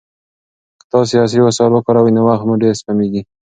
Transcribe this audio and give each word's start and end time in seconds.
که 0.79 0.85
تاسي 0.91 1.15
عصري 1.23 1.41
وسایل 1.43 1.71
وکاروئ 1.73 2.11
نو 2.15 2.21
وخت 2.27 2.43
مو 2.47 2.53
ډېر 2.63 2.73
سپمېږي. 2.81 3.21